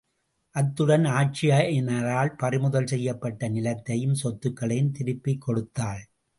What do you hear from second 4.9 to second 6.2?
திருப்பிக் கொடுத்தாள்.